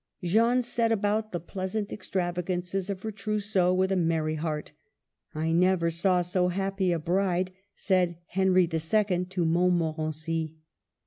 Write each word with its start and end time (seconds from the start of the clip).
Jeanne 0.23 0.63
set 0.63 0.91
about 0.91 1.31
the 1.31 1.39
pleasant 1.39 1.93
extravagances 1.93 2.89
of 2.89 3.03
her 3.03 3.11
trousseau 3.11 3.71
with 3.71 3.91
a 3.91 3.95
merry 3.95 4.33
heart. 4.33 4.71
'* 5.07 5.15
I 5.35 5.51
never 5.51 5.91
saw 5.91 6.21
so 6.21 6.47
happy 6.47 6.91
a 6.91 6.97
bride," 6.97 7.51
said 7.75 8.17
Henry 8.29 8.63
H. 8.63 8.93
to 9.29 9.45
Montmorency. 9.45 10.55